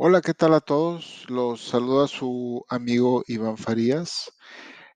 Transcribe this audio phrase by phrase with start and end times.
[0.00, 1.24] Hola, ¿qué tal a todos?
[1.28, 4.32] Los saluda su amigo Iván Farías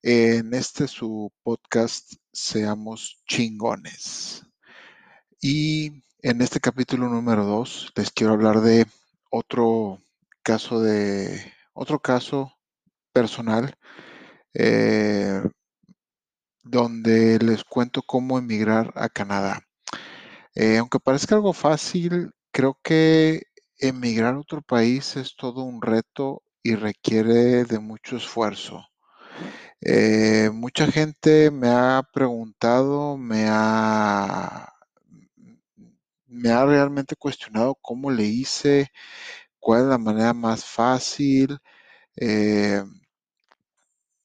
[0.01, 4.45] en este su podcast Seamos chingones.
[5.41, 8.87] Y en este capítulo número 2 les quiero hablar de
[9.29, 9.99] otro
[10.45, 12.53] caso de otro caso
[13.13, 13.75] personal
[14.55, 15.43] eh,
[16.63, 19.63] donde les cuento cómo emigrar a Canadá.
[20.55, 23.52] Eh, aunque parezca algo fácil, creo que
[23.83, 28.87] emigrar a otro país es todo un reto y requiere de mucho esfuerzo.
[29.81, 34.73] Eh, mucha gente me ha preguntado, me ha,
[36.27, 38.93] me ha realmente cuestionado cómo le hice,
[39.59, 41.59] cuál es la manera más fácil.
[42.17, 42.85] Eh,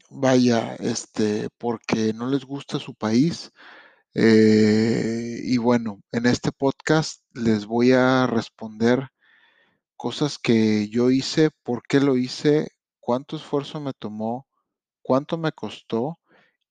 [0.09, 3.51] vaya, este, porque no les gusta su país.
[4.13, 9.09] Eh, y bueno, en este podcast les voy a responder
[9.97, 12.69] cosas que yo hice, por qué lo hice,
[12.99, 14.47] cuánto esfuerzo me tomó,
[15.03, 16.19] cuánto me costó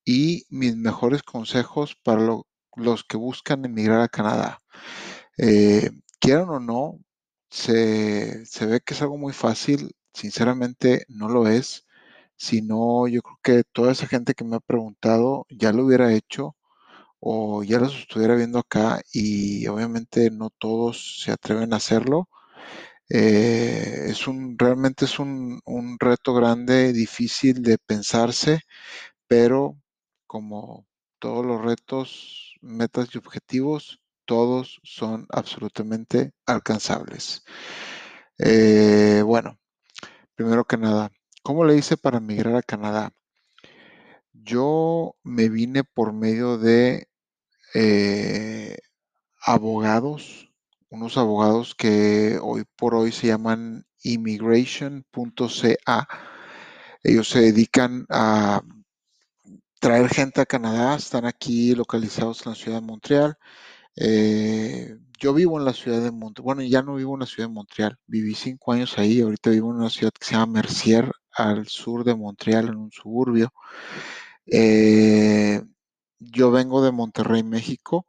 [0.05, 2.47] y mis mejores consejos para lo-
[2.77, 4.63] los que buscan emigrar a Canadá.
[5.39, 6.99] Eh, quieran o no,
[7.51, 11.87] se, se ve que es algo muy fácil, sinceramente no lo es.
[12.37, 16.13] Si no, yo creo que toda esa gente que me ha preguntado ya lo hubiera
[16.15, 16.57] hecho
[17.21, 22.29] o ya los estuviera viendo acá y obviamente no todos se atreven a hacerlo.
[23.09, 28.61] Eh, es un, realmente es un, un reto grande, difícil de pensarse,
[29.29, 29.77] pero
[30.27, 30.87] como
[31.21, 37.45] todos los retos, metas y objetivos, todos son absolutamente alcanzables.
[38.39, 39.59] Eh, bueno,
[40.37, 41.11] primero que nada,
[41.43, 43.13] ¿cómo le hice para migrar a Canadá?
[44.33, 47.09] Yo me vine por medio de
[47.75, 48.79] eh,
[49.41, 50.53] abogados,
[50.91, 56.09] unos abogados que hoy por hoy se llaman immigration.ca.
[57.03, 58.63] Ellos se dedican a
[59.81, 63.37] traer gente a Canadá, están aquí localizados en la ciudad de Montreal.
[63.97, 67.49] Eh, yo vivo en la ciudad de Montreal, bueno, ya no vivo en la ciudad
[67.49, 71.11] de Montreal, viví cinco años ahí, ahorita vivo en una ciudad que se llama Mercier,
[71.33, 73.53] al sur de Montreal, en un suburbio.
[74.47, 75.63] Eh,
[76.19, 78.07] yo vengo de Monterrey, México,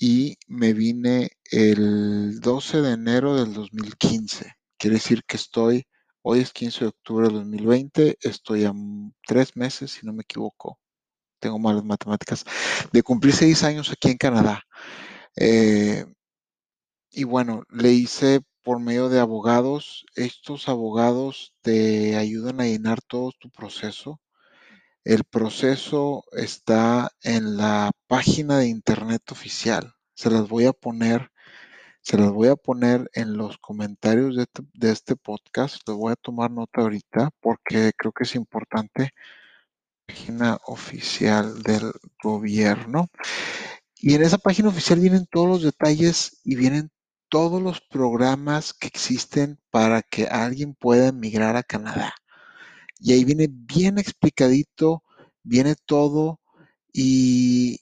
[0.00, 4.54] y me vine el 12 de enero del 2015.
[4.78, 5.86] Quiere decir que estoy,
[6.22, 8.72] hoy es 15 de octubre del 2020, estoy a
[9.26, 10.78] tres meses, si no me equivoco,
[11.38, 12.46] tengo malas matemáticas,
[12.90, 14.62] de cumplir seis años aquí en Canadá.
[15.36, 16.06] Eh,
[17.10, 20.06] y bueno, le hice por medio de abogados.
[20.14, 24.18] Estos abogados te ayudan a llenar todo tu proceso.
[25.04, 29.94] El proceso está en la página de internet oficial.
[30.14, 31.30] Se las voy a poner,
[32.02, 35.76] se las voy a poner en los comentarios de este, este podcast.
[35.88, 39.10] Les voy a tomar nota ahorita porque creo que es importante.
[40.06, 43.08] Página oficial del gobierno.
[43.96, 46.90] Y en esa página oficial vienen todos los detalles y vienen
[47.30, 52.19] todos los programas que existen para que alguien pueda emigrar a Canadá.
[53.00, 55.02] Y ahí viene bien explicadito,
[55.42, 56.40] viene todo.
[56.92, 57.80] Y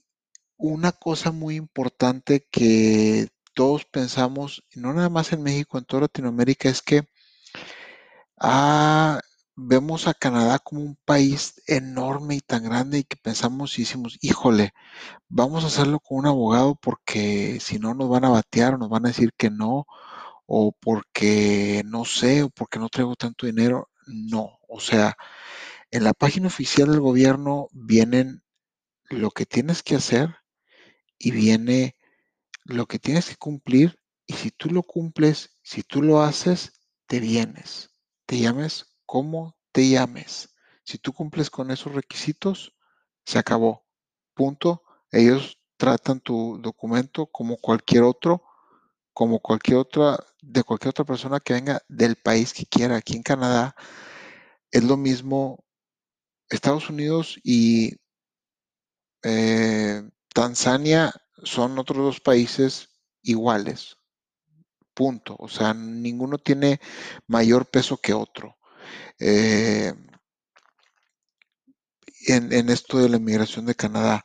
[0.56, 6.68] una cosa muy importante que todos pensamos, no nada más en México, en toda Latinoamérica,
[6.68, 7.08] es que
[8.40, 9.20] ah,
[9.56, 14.18] vemos a Canadá como un país enorme y tan grande y que pensamos y decimos,
[14.20, 14.72] híjole,
[15.28, 18.88] vamos a hacerlo con un abogado porque si no nos van a batear o nos
[18.90, 19.86] van a decir que no,
[20.46, 23.88] o porque no sé, o porque no traigo tanto dinero.
[24.06, 25.16] No, o sea,
[25.90, 28.42] en la página oficial del gobierno vienen
[29.08, 30.36] lo que tienes que hacer
[31.18, 31.96] y viene
[32.64, 37.18] lo que tienes que cumplir y si tú lo cumples, si tú lo haces, te
[37.18, 37.90] vienes.
[38.26, 40.54] Te llames como te llames.
[40.84, 42.74] Si tú cumples con esos requisitos,
[43.24, 43.86] se acabó.
[44.34, 44.82] Punto.
[45.10, 48.44] Ellos tratan tu documento como cualquier otro,
[49.14, 52.96] como cualquier otra, de cualquier otra persona que venga del país que quiera.
[52.96, 53.74] Aquí en Canadá
[54.70, 55.64] es lo mismo
[56.48, 57.96] Estados Unidos y
[59.22, 61.12] eh, Tanzania
[61.42, 62.88] son otros dos países
[63.22, 63.96] iguales.
[64.94, 65.36] Punto.
[65.38, 66.80] O sea, ninguno tiene
[67.26, 68.56] mayor peso que otro.
[69.18, 69.92] Eh,
[72.26, 74.24] en, en, esto de la inmigración de Canadá.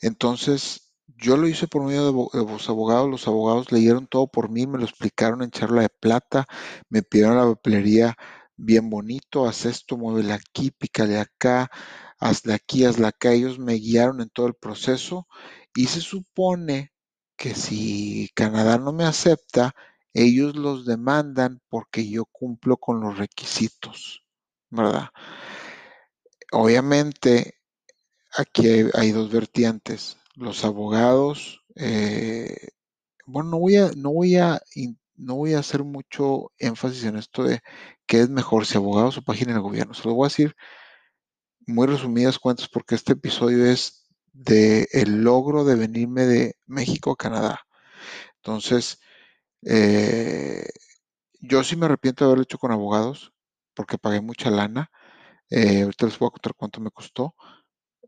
[0.00, 0.88] Entonces,
[1.18, 3.10] yo lo hice por medio de, los abogados.
[3.10, 6.46] Los abogados leyeron todo por mí, me lo explicaron en charla de plata,
[6.88, 8.16] me pidieron la papelería
[8.58, 11.70] bien bonito, haz esto, muévele aquí, pícale acá,
[12.18, 13.32] hazle aquí, hazle acá.
[13.32, 15.26] Ellos me guiaron en todo el proceso
[15.74, 16.92] y se supone
[17.36, 19.74] que si Canadá no me acepta,
[20.12, 24.24] ellos los demandan porque yo cumplo con los requisitos,
[24.70, 25.10] ¿verdad?
[26.52, 27.54] Obviamente,
[28.36, 30.16] aquí hay, dos vertientes.
[30.34, 32.68] Los abogados, eh,
[33.26, 34.60] bueno, no voy a, no voy a,
[35.16, 37.60] no voy a hacer mucho énfasis en esto de
[38.08, 39.94] qué es mejor, si abogados o página de gobierno.
[39.94, 40.56] Se lo voy a decir
[41.66, 47.16] muy resumidas cuentas porque este episodio es de el logro de venirme de México a
[47.16, 47.60] Canadá.
[48.36, 49.00] Entonces,
[49.62, 50.66] eh,
[51.40, 53.32] yo sí me arrepiento de haberlo hecho con abogados
[53.74, 54.90] porque pagué mucha lana.
[55.50, 57.34] Eh, ahorita les voy a contar cuánto me costó.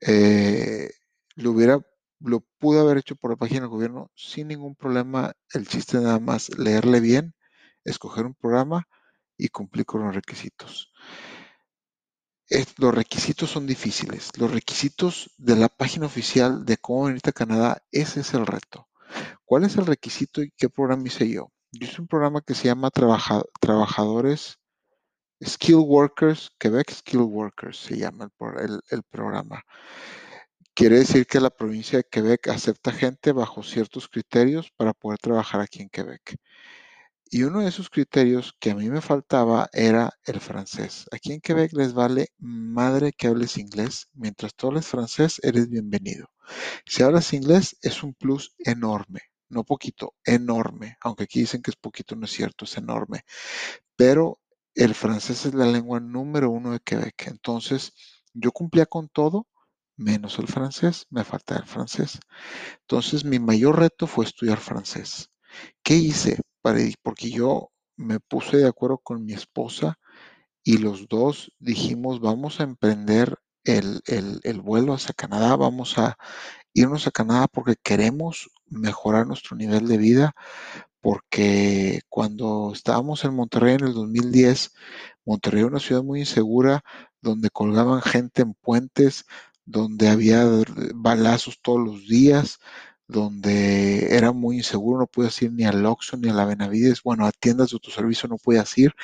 [0.00, 0.91] Eh,
[1.37, 1.81] lo hubiera,
[2.20, 5.32] lo pude haber hecho por la página del gobierno sin ningún problema.
[5.52, 7.35] El chiste nada más leerle bien,
[7.85, 8.88] escoger un programa
[9.41, 10.93] y cumplir con los requisitos
[12.79, 14.31] los requisitos son difíciles.
[14.37, 18.89] Los requisitos de la página oficial de cómo venir a Canadá, ese es el reto.
[19.45, 21.53] ¿Cuál es el requisito y qué programa hice yo?
[21.73, 24.59] Yo hice un programa que se llama Trabajadores
[25.43, 28.29] Skill Workers, Quebec Skill Workers se llama
[28.59, 29.63] el, el programa.
[30.75, 35.61] Quiere decir que la provincia de Quebec acepta gente bajo ciertos criterios para poder trabajar
[35.61, 36.37] aquí en Quebec.
[37.32, 41.06] Y uno de esos criterios que a mí me faltaba era el francés.
[41.12, 44.09] Aquí en Quebec les vale madre que hables inglés.
[44.15, 46.27] Mientras tú hables francés, eres bienvenido.
[46.85, 49.21] Si hablas inglés, es un plus enorme.
[49.49, 50.97] No poquito, enorme.
[51.03, 53.23] Aunque aquí dicen que es poquito, no es cierto, es enorme.
[53.97, 54.41] Pero
[54.75, 57.29] el francés es la lengua número uno de Quebec.
[57.29, 57.93] Entonces,
[58.35, 59.47] yo cumplía con todo,
[59.97, 61.06] menos el francés.
[61.11, 62.19] Me faltaba el francés.
[62.81, 65.31] Entonces, mi mayor reto fue estudiar francés.
[65.85, 66.38] ¿Qué hice?
[67.03, 69.99] Porque yo me puse de acuerdo con mi esposa
[70.62, 76.17] y los dos dijimos, vamos a emprender el, el, vuelo hacia Canadá, vamos a
[76.73, 80.35] irnos a Canadá porque queremos mejorar nuestro nivel de vida,
[81.01, 84.73] porque cuando estábamos en Monterrey en el 2010,
[85.25, 86.83] Monterrey era una ciudad muy insegura,
[87.21, 89.25] donde colgaban gente en puentes,
[89.65, 90.45] donde había
[90.95, 92.59] balazos todos los días,
[93.11, 97.27] donde era muy inseguro, no podías ir ni al Oxxo ni a la Benavides, bueno,
[97.27, 98.95] a tiendas de autoservicio no podías ir,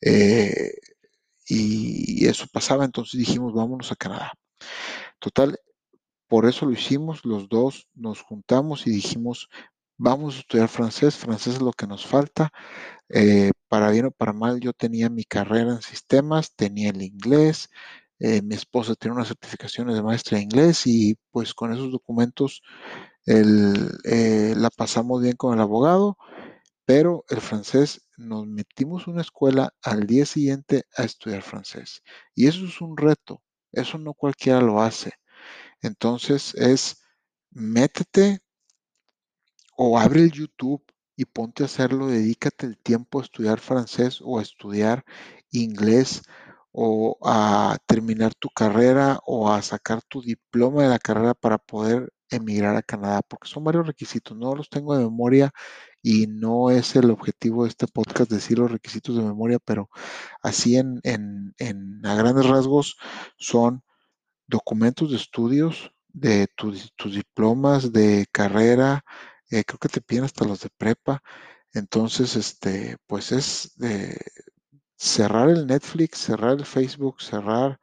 [0.00, 0.72] eh,
[1.48, 4.32] y, eso pasaba, entonces dijimos, vámonos a Canadá.
[5.18, 5.58] Total,
[6.28, 9.48] por eso lo hicimos, los dos nos juntamos y dijimos,
[9.98, 12.52] vamos a estudiar francés, francés es lo que nos falta.
[13.08, 17.70] Eh, para bien o para mal, yo tenía mi carrera en sistemas, tenía el inglés,
[18.20, 22.62] eh, mi esposa tiene unas certificaciones de maestra de inglés y pues con esos documentos
[23.26, 26.16] eh, la pasamos bien con el abogado,
[26.84, 32.02] pero el francés nos metimos una escuela al día siguiente a estudiar francés.
[32.34, 35.12] Y eso es un reto, eso no cualquiera lo hace.
[35.82, 37.02] Entonces es,
[37.50, 38.40] métete
[39.76, 40.84] o abre el YouTube
[41.16, 45.04] y ponte a hacerlo, dedícate el tiempo a estudiar francés o a estudiar
[45.50, 46.22] inglés
[46.72, 52.12] o a terminar tu carrera o a sacar tu diploma de la carrera para poder
[52.30, 55.52] emigrar a Canadá, porque son varios requisitos, no los tengo de memoria
[56.02, 59.90] y no es el objetivo de este podcast decir los requisitos de memoria, pero
[60.42, 61.00] así en,
[62.04, 62.96] a grandes rasgos
[63.38, 63.82] son
[64.46, 69.04] documentos de estudios, de tus diplomas de carrera,
[69.50, 71.22] eh, creo que te piden hasta los de prepa,
[71.72, 74.18] entonces, este, pues es de
[74.96, 77.80] cerrar el Netflix, cerrar el Facebook, cerrar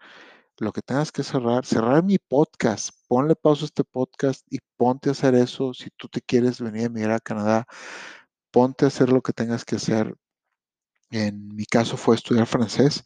[0.60, 5.10] lo que tengas que cerrar, cerrar mi podcast, ponle pausa a este podcast y ponte
[5.10, 5.74] a hacer eso.
[5.74, 7.68] Si tú te quieres venir a emigrar a Canadá,
[8.52, 10.16] ponte a hacer lo que tengas que hacer.
[11.10, 13.04] En mi caso fue estudiar francés.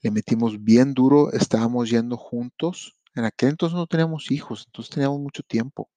[0.00, 2.96] Le metimos bien duro, estábamos yendo juntos.
[3.14, 5.90] En aquel entonces no teníamos hijos, entonces teníamos mucho tiempo.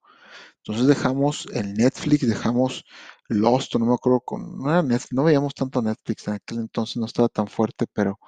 [0.57, 2.85] Entonces dejamos el Netflix, dejamos
[3.29, 7.05] Lost, no me acuerdo con, no, Netflix, no veíamos tanto Netflix en aquel entonces, no
[7.05, 8.19] estaba tan fuerte, pero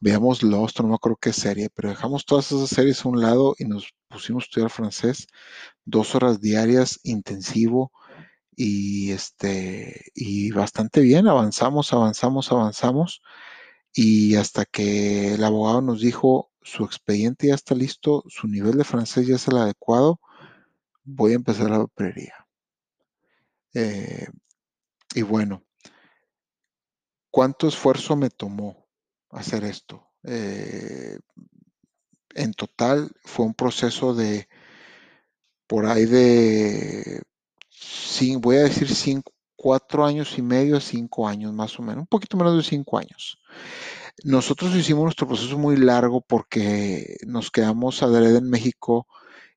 [0.00, 3.54] veíamos Lost, no me acuerdo qué serie, pero dejamos todas esas series a un lado
[3.58, 5.26] y nos pusimos a estudiar francés,
[5.84, 7.92] dos horas diarias, intensivo,
[8.56, 13.22] y este, y bastante bien, avanzamos, avanzamos, avanzamos,
[13.94, 18.84] y hasta que el abogado nos dijo, su expediente ya está listo, su nivel de
[18.84, 20.20] francés ya es el adecuado,
[21.04, 22.47] voy a empezar la papelería.
[23.80, 24.26] Eh,
[25.14, 25.62] y bueno,
[27.30, 28.88] ¿cuánto esfuerzo me tomó
[29.30, 30.08] hacer esto?
[30.24, 31.16] Eh,
[32.34, 34.48] en total fue un proceso de
[35.68, 37.22] por ahí de,
[38.40, 42.36] voy a decir cinco, cuatro años y medio cinco años más o menos, un poquito
[42.36, 43.38] menos de cinco años.
[44.24, 49.06] Nosotros hicimos nuestro proceso muy largo porque nos quedamos adrede en México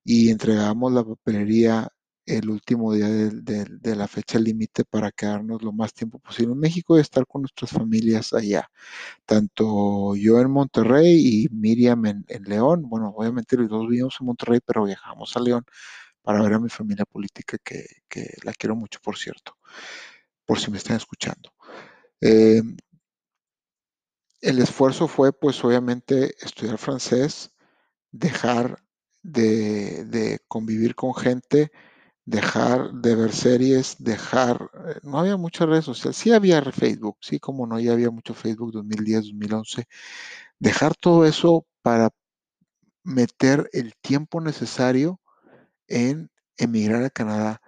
[0.03, 1.91] y entregamos la papelería
[2.38, 6.97] el último día de, la fecha límite para quedarnos lo más tiempo posible en México
[6.97, 8.69] y estar con nuestras familias allá.
[9.25, 12.83] Tanto yo en Monterrey y Miriam en, León.
[12.88, 15.65] Bueno, obviamente los dos vivimos en Monterrey, pero viajamos a León
[16.21, 17.85] para ver a mi familia política, que,
[18.43, 19.57] la quiero mucho, por cierto,
[20.45, 21.51] por si me están escuchando.
[22.21, 22.61] Eh,
[24.41, 27.51] el esfuerzo fue, pues, obviamente, estudiar francés,
[28.11, 28.83] dejar
[29.23, 31.71] de, de convivir con gente,
[32.25, 37.39] dejar de ver series, dejar, eh, no había muchas redes sociales, sí había Facebook, sí,
[37.39, 39.85] como no, ya había mucho Facebook 2010, 2011,
[40.59, 42.11] dejar todo eso para
[43.03, 45.19] meter el tiempo necesario
[45.87, 47.61] en emigrar a Canadá.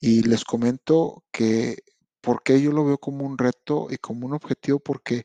[0.00, 1.78] Y les comento que,
[2.20, 4.80] ¿por qué yo lo veo como un reto y como un objetivo?
[4.80, 5.24] Porque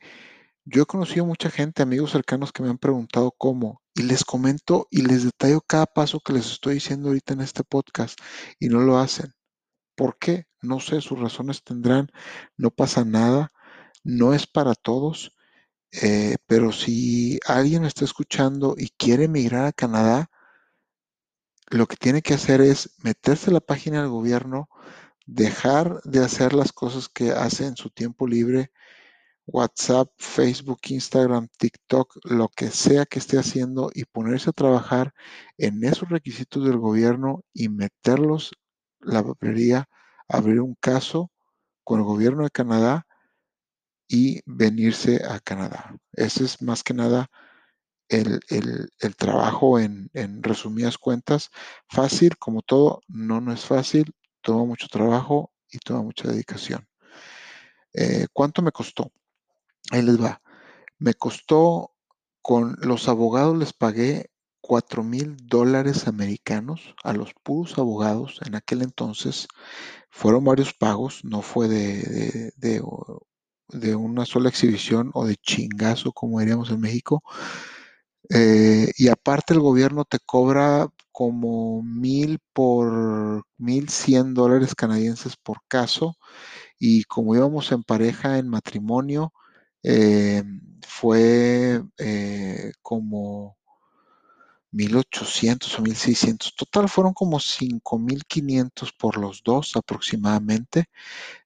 [0.72, 4.88] yo he conocido mucha gente, amigos cercanos que me han preguntado cómo, y les comento
[4.90, 8.18] y les detallo cada paso que les estoy diciendo ahorita en este podcast
[8.58, 9.34] y no lo hacen.
[9.96, 10.46] ¿Por qué?
[10.62, 12.10] No sé, sus razones tendrán,
[12.56, 13.52] no pasa nada,
[14.04, 15.36] no es para todos,
[15.92, 20.30] eh, pero si alguien está escuchando y quiere emigrar a Canadá,
[21.70, 24.70] lo que tiene que hacer es meterse a la página del gobierno,
[25.26, 28.72] dejar de hacer las cosas que hace en su tiempo libre,
[29.52, 35.14] WhatsApp, Facebook, Instagram, TikTok, lo que sea que esté haciendo y ponerse a trabajar
[35.58, 38.52] en esos requisitos del gobierno y meterlos
[39.00, 39.90] la papelería,
[40.28, 41.32] abrir un caso
[41.84, 43.08] con el gobierno de Canadá
[44.08, 45.96] y venirse a Canadá.
[46.14, 47.30] Ese es más que nada
[48.10, 51.50] el, el, trabajo en, en, resumidas cuentas.
[51.88, 56.88] Fácil, como todo, no, no es fácil, toma mucho trabajo y toma mucha dedicación.
[57.94, 59.12] Eh, ¿Cuánto me costó?
[59.90, 60.42] Ahí les va.
[61.00, 61.92] Me costó,
[62.42, 68.84] con los abogados les pagué 4 mil dólares americanos a los puros abogados en aquel
[68.84, 69.48] entonces.
[70.10, 76.70] Fueron varios pagos, no fue de, de, una sola exhibición o de chingazo, como diríamos
[76.70, 77.24] en México.
[78.30, 85.60] Eh, y aparte el gobierno te cobra como mil por mil cien dólares canadienses por
[85.68, 86.16] caso.
[86.80, 89.34] Y como íbamos en pareja, en matrimonio,
[89.84, 90.44] eh,
[90.82, 93.58] fue eh, como
[94.72, 96.56] 1800 o 1600.
[96.56, 100.86] Total fueron como 5500 por los dos aproximadamente.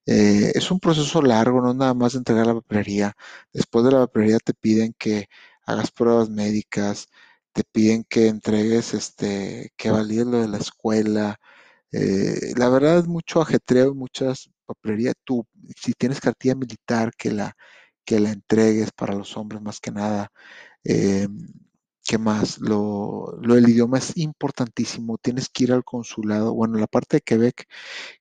[0.06, 3.16] Eh, es un proceso largo, no es nada más de entregar la papelería.
[3.52, 5.28] Después de la papelería te piden que
[5.66, 7.08] hagas pruebas médicas,
[7.52, 11.40] te piden que entregues, este, que valides lo de la escuela.
[11.92, 15.14] Eh, la verdad es mucho ajetreo, muchas papelería.
[15.24, 17.56] Tú, si tienes cartilla militar, que la,
[18.06, 20.32] que la entregues para los hombres más que nada.
[20.84, 21.28] Eh,
[22.08, 22.58] ¿Qué más?
[22.60, 25.18] Lo, del idioma es importantísimo.
[25.18, 26.54] Tienes que ir al consulado.
[26.54, 27.68] Bueno, la parte de Quebec,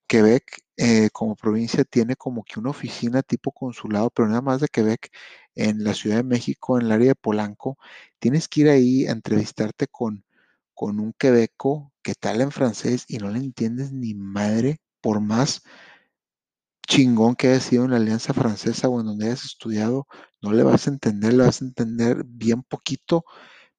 [0.07, 4.69] Quebec eh, como provincia tiene como que una oficina tipo consulado, pero nada más de
[4.69, 5.11] Quebec,
[5.55, 7.77] en la Ciudad de México, en el área de Polanco.
[8.19, 10.25] Tienes que ir ahí a entrevistarte con,
[10.73, 15.61] con un quebeco que tal en francés y no le entiendes ni madre, por más
[16.85, 20.07] chingón que haya sido en la Alianza Francesa o en donde hayas estudiado,
[20.41, 23.25] no le vas a entender, le vas a entender bien poquito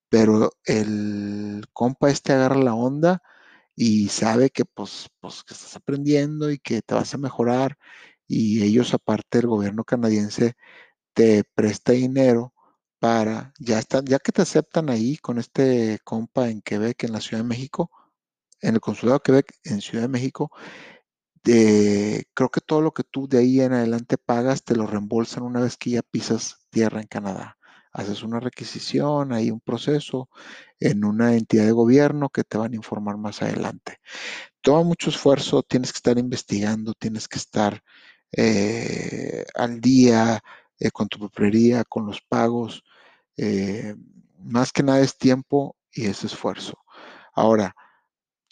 [0.09, 3.23] pero el compa este agarra la onda
[3.77, 7.79] y sabe que pues, pues que estás aprendiendo y que te vas a mejorar
[8.27, 10.55] y ellos aparte el gobierno canadiense
[11.15, 12.55] te presta dinero
[12.99, 17.21] para, ya están, ya que te aceptan ahí con este compa en Quebec, en la
[17.21, 17.91] Ciudad de México,
[18.61, 20.51] en el consulado de Quebec, en Ciudad de México,
[21.47, 25.45] de, creo que todo lo que tú de ahí en adelante pagas te lo reembolsan
[25.45, 27.57] una vez que ya pisas tierra en Canadá
[27.97, 30.29] haces una requisición, hay un proceso
[30.81, 34.01] en una entidad de gobierno que te van a informar más adelante.
[34.61, 37.83] Toma mucho esfuerzo, tienes que estar investigando, tienes que estar
[38.33, 40.43] eh, al día
[40.79, 42.85] eh, con tu papelería, con los pagos.
[43.39, 43.95] Eh,
[44.41, 46.79] más que nada es tiempo y es esfuerzo.
[47.35, 47.75] Ahora,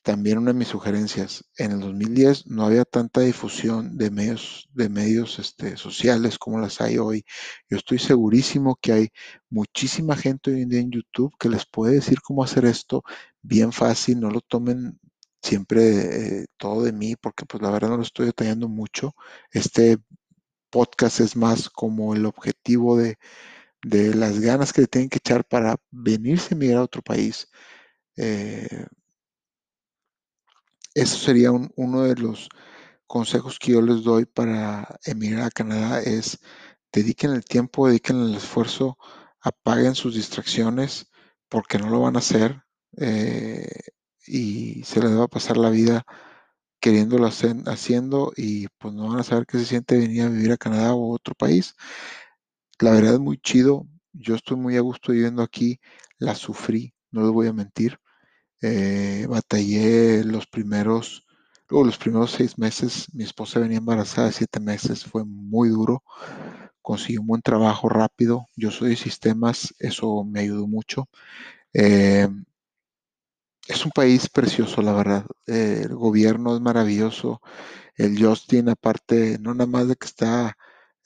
[0.04, 4.90] también una de mis sugerencias, en el 2010 no había tanta difusión de medios, de
[4.90, 7.24] medios este, sociales como las hay hoy.
[7.70, 9.08] Yo estoy segurísimo que hay
[9.50, 13.02] muchísima gente hoy en día en YouTube que les puede decir cómo hacer esto
[13.42, 15.00] bien fácil, no lo tomen
[15.42, 19.14] siempre eh, todo de mí, porque pues la verdad no lo estoy detallando mucho.
[19.52, 19.98] Este
[20.70, 23.16] podcast es más como el objetivo de,
[23.82, 27.48] las ganas que le tienen que echar para venirse a emigrar a otro país.
[28.16, 28.86] Eh,
[30.94, 32.48] eso sería un, uno de los
[33.06, 36.40] consejos que yo les doy para emigrar a Canadá es
[36.92, 38.98] dediquen el tiempo, dediquen el esfuerzo,
[39.40, 41.10] apaguen sus distracciones
[41.48, 42.62] porque no lo van a hacer
[42.98, 43.68] eh,
[44.26, 46.04] y se les va a pasar la vida
[46.80, 50.56] queriéndolo haciendo y pues no van a saber qué se siente venir a vivir a
[50.56, 51.74] Canadá o otro país.
[52.78, 53.86] La verdad es muy chido.
[54.12, 55.80] Yo estoy muy a gusto viviendo aquí.
[56.18, 57.98] La sufrí, no les voy a mentir.
[58.66, 61.26] Eh, batallé los primeros,
[61.68, 63.08] los primeros seis meses.
[63.12, 65.04] Mi esposa venía embarazada siete meses.
[65.04, 66.02] Fue muy duro.
[66.82, 68.46] Conseguí un buen trabajo rápido.
[68.56, 71.08] Yo soy de sistemas, eso me ayudó mucho.
[71.74, 72.28] Eh,
[73.68, 75.26] es un país precioso, la verdad.
[75.46, 77.42] Eh, el gobierno es maravilloso.
[77.96, 80.56] El Justin, aparte, no nada más de que está,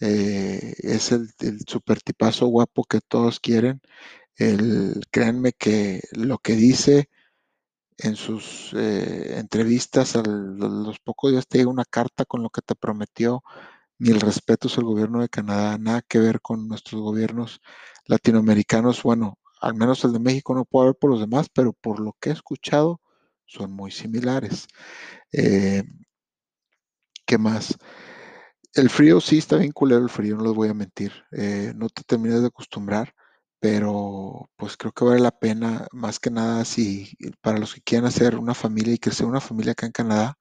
[0.01, 3.81] es el, el super tipazo guapo que todos quieren.
[4.37, 7.09] El, créanme que lo que dice
[7.99, 12.63] en sus eh, entrevistas, a los pocos días te llega una carta con lo que
[12.63, 13.43] te prometió.
[13.99, 17.61] Mil respetos al gobierno de Canadá, nada que ver con nuestros gobiernos
[18.07, 19.03] latinoamericanos.
[19.03, 22.17] Bueno, al menos el de México no puedo hablar por los demás, pero por lo
[22.21, 23.01] que he escuchado,
[23.47, 24.69] son muy similares.
[25.33, 25.83] Eh,
[27.27, 27.77] ¿Qué más?
[28.75, 31.13] El frío sí está bien culero el frío, no les voy a mentir.
[31.33, 33.15] Eh, no te terminas de acostumbrar,
[33.61, 37.11] pero pues creo que vale la pena, más que nada, si
[37.43, 40.39] para los que quieran hacer una familia y crecer una familia acá en Canadá,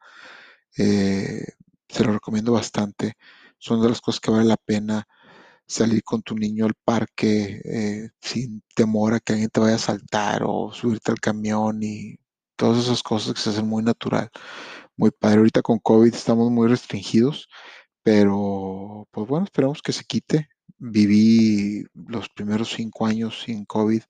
[0.78, 1.46] eh,
[1.90, 3.16] se lo recomiendo bastante.
[3.60, 5.08] Son de las cosas que vale la pena
[5.68, 9.80] salir con tu niño al parque eh, sin temor a que alguien te vaya a
[9.80, 12.18] saltar o subirte al camión y
[12.56, 14.30] todas esas cosas que se hacen muy natural,
[14.98, 15.40] muy padre.
[15.40, 17.50] Ahorita con COVID estamos muy restringidos,
[18.04, 20.50] pero pues bueno, esperamos que se quite.
[20.80, 24.02] Viví los primeros cinco años sin COVID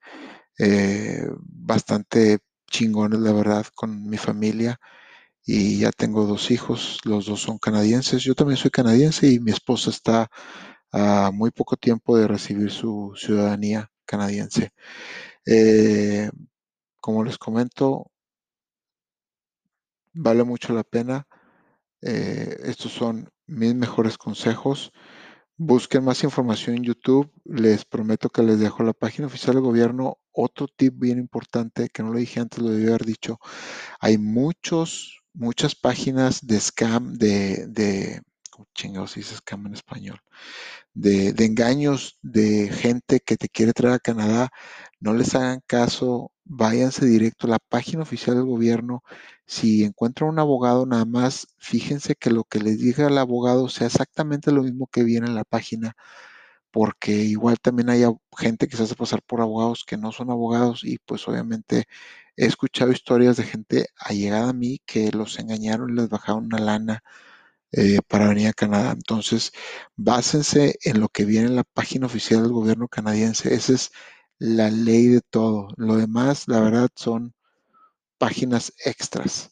[0.59, 4.79] eh, bastante chingones, la verdad, con mi familia
[5.45, 9.51] y ya tengo dos hijos, los dos son canadienses, yo también soy canadiense y mi
[9.51, 10.29] esposa está
[10.91, 14.71] a muy poco tiempo de recibir su ciudadanía canadiense.
[15.45, 16.29] Eh,
[17.01, 18.11] como les comento,
[20.13, 21.27] vale mucho la pena.
[22.01, 24.91] Eh, estos son mis mejores consejos.
[25.57, 27.31] Busquen más información en YouTube.
[27.45, 30.17] Les prometo que les dejo la página oficial del gobierno.
[30.31, 33.39] Otro tip bien importante que no lo dije antes, lo debí haber dicho.
[33.99, 40.21] Hay muchos, muchas páginas de scam, de, de ¿cómo chingados dice scam en español?
[40.97, 44.49] de, engaños de gente que te quiere traer a Canadá,
[44.99, 49.03] no les hagan caso, váyanse directo a la página oficial del gobierno.
[49.45, 53.87] Si encuentran un abogado, nada más fíjense que lo que les diga el abogado sea
[53.87, 55.95] exactamente lo mismo que viene en la página,
[56.71, 58.03] porque igual también hay
[58.37, 61.85] gente que se hace pasar por abogados que no son abogados y pues obviamente
[62.37, 66.59] he escuchado historias de gente allegada a mí que los engañaron y les bajaron una
[66.59, 67.03] lana
[67.71, 68.91] eh, para venir a Canadá.
[68.91, 69.51] Entonces,
[69.95, 73.53] básense en lo que viene en la página oficial del gobierno canadiense.
[73.53, 73.91] Esa es
[74.39, 75.69] la ley de todo.
[75.77, 77.33] Lo demás, la verdad, son
[78.17, 79.51] páginas extras.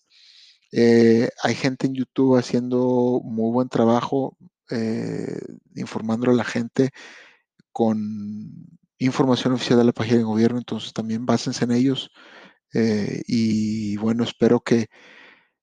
[0.71, 4.37] Eh, hay gente en YouTube haciendo muy buen trabajo
[4.71, 5.39] eh,
[5.75, 6.91] informando a la gente
[7.71, 8.67] con
[8.99, 12.11] información oficial de la página del gobierno, entonces también básense en ellos.
[13.27, 14.87] y bueno, espero que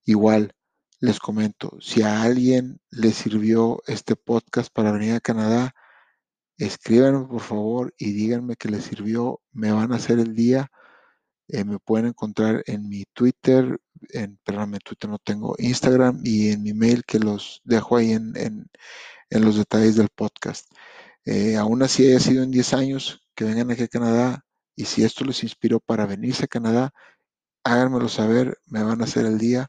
[0.06, 0.54] igual
[1.00, 5.74] les comento, si a alguien le sirvió este podcast para venir a Canadá,
[6.66, 10.70] escríbanme por favor y díganme que les sirvió, me van a hacer el día.
[11.48, 13.78] Eh, me pueden encontrar en mi Twitter,
[14.10, 18.32] en, perdón, Twitter no tengo, Instagram y en mi mail que los dejo ahí en,
[18.36, 18.70] en,
[19.44, 20.66] los detalles del podcast.
[21.24, 24.44] Eh, aún así haya sido en 10 años que vengan aquí a Canadá
[24.76, 26.92] y si esto les inspiró para venirse a Canadá,
[27.64, 29.68] háganmelo saber, me van a hacer el día.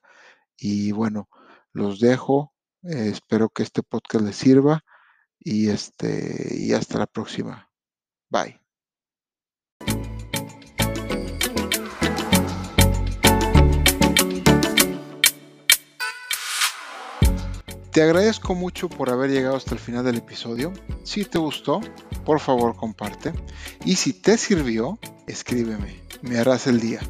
[0.58, 1.30] Y bueno,
[1.74, 2.54] los dejo.
[2.84, 4.84] Eh, espero que este podcast les sirva
[5.44, 7.70] y, este, y hasta la próxima.
[8.30, 8.60] Bye.
[17.94, 20.74] Te agradezco mucho por haber llegado hasta el final del episodio.
[21.04, 21.80] Si te gustó,
[22.26, 23.34] por favor comparte.
[23.86, 26.02] Y si te sirvió, escríbeme.
[26.24, 27.02] Me harás el día.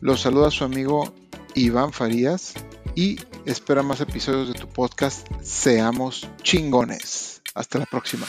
[0.00, 1.14] Los saluda su amigo
[1.54, 2.54] Iván Farías
[2.96, 7.39] y espera más episodios de tu podcast Seamos chingones.
[7.54, 8.26] Hasta la próxima.